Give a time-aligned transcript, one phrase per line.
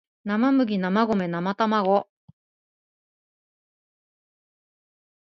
[0.23, 2.09] なまむぎなまごめなまたまご